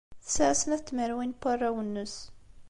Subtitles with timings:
[0.25, 2.15] Tesɛa snat n tmerwin n warraw-nnes.